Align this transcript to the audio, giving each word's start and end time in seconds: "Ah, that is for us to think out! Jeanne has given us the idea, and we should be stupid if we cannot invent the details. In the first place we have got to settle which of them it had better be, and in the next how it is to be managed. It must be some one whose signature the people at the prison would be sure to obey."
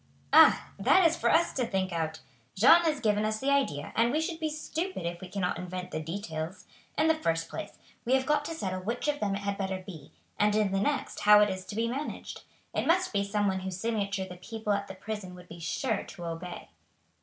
"Ah, 0.33 0.69
that 0.79 1.05
is 1.07 1.15
for 1.15 1.29
us 1.29 1.53
to 1.53 1.63
think 1.63 1.91
out! 1.93 2.21
Jeanne 2.55 2.81
has 2.85 2.99
given 2.99 3.23
us 3.23 3.39
the 3.39 3.51
idea, 3.51 3.93
and 3.95 4.11
we 4.11 4.19
should 4.19 4.39
be 4.39 4.49
stupid 4.49 5.05
if 5.05 5.21
we 5.21 5.27
cannot 5.27 5.59
invent 5.59 5.91
the 5.91 5.99
details. 5.99 6.65
In 6.97 7.07
the 7.07 7.13
first 7.13 7.47
place 7.49 7.77
we 8.03 8.15
have 8.15 8.25
got 8.25 8.43
to 8.45 8.55
settle 8.55 8.79
which 8.81 9.07
of 9.07 9.19
them 9.19 9.35
it 9.35 9.41
had 9.41 9.59
better 9.59 9.83
be, 9.85 10.11
and 10.39 10.55
in 10.55 10.71
the 10.71 10.81
next 10.81 11.19
how 11.19 11.39
it 11.39 11.51
is 11.51 11.65
to 11.65 11.75
be 11.75 11.87
managed. 11.87 12.41
It 12.73 12.87
must 12.87 13.13
be 13.13 13.23
some 13.23 13.47
one 13.47 13.59
whose 13.59 13.79
signature 13.79 14.25
the 14.25 14.37
people 14.37 14.73
at 14.73 14.87
the 14.87 14.95
prison 14.95 15.35
would 15.35 15.47
be 15.49 15.59
sure 15.59 16.01
to 16.01 16.25
obey." 16.25 16.69